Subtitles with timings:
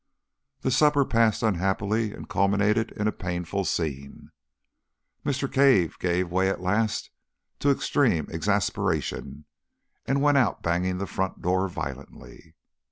[0.61, 4.31] The supper passed unhappily and culminated in a painful scene.
[5.23, 5.45] Mr.
[5.51, 7.11] Cave gave way at last
[7.59, 9.45] to extreme exasperation,
[10.07, 12.55] and went out banging the front door violently.